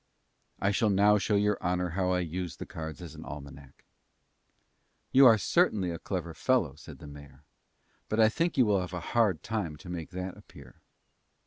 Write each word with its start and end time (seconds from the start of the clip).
"I 0.59 0.71
shall 0.71 0.89
now 0.89 1.19
show 1.19 1.35
your 1.35 1.61
honour 1.61 1.89
how 1.89 2.09
I 2.09 2.21
use 2.21 2.55
the 2.55 2.65
cards 2.65 3.03
as 3.03 3.13
an 3.13 3.23
Almanack." 3.23 3.85
"You 5.11 5.37
certainly 5.37 5.91
are 5.91 5.93
a 5.93 5.99
clever 5.99 6.33
fellow," 6.33 6.73
said 6.73 6.97
the 6.97 7.05
mayor, 7.05 7.43
"but 8.09 8.19
I 8.19 8.27
think 8.27 8.57
you 8.57 8.65
will 8.65 8.81
have 8.81 8.93
a 8.93 8.99
hard 9.13 9.41
matter 9.51 9.77
to 9.77 9.89
make 9.89 10.09
that 10.09 10.35
appear." 10.37 10.81